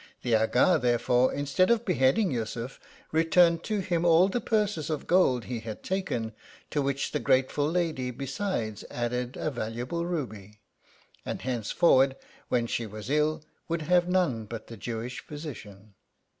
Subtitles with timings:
[0.23, 2.79] The Aga, therefore, instead of beheading Yussuf,
[3.11, 6.33] returned to him all the purses of gold he had taken;
[6.71, 10.59] to which the grateful lady, besides, added a valuable ruby;
[11.23, 12.15] and, thenceforward,
[12.49, 15.93] when she was ill, would have none but the Jewish physician.